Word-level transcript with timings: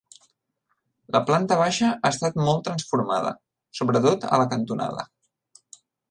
La 1.15 1.19
planta 1.25 1.57
baixa 1.59 1.89
ha 1.91 2.09
estat 2.15 2.39
molt 2.45 2.65
transformada, 2.67 3.33
sobretot 3.81 4.25
a 4.31 4.41
la 4.43 4.47
cantonada. 4.55 5.05